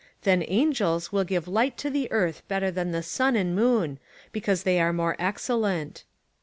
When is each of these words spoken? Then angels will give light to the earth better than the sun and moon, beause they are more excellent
Then 0.23 0.43
angels 0.47 1.11
will 1.11 1.23
give 1.23 1.47
light 1.47 1.77
to 1.77 1.91
the 1.91 2.11
earth 2.11 2.41
better 2.47 2.71
than 2.71 2.91
the 2.91 3.03
sun 3.03 3.35
and 3.35 3.55
moon, 3.55 3.99
beause 4.33 4.63
they 4.63 4.79
are 4.81 4.91
more 4.91 5.15
excellent 5.19 6.05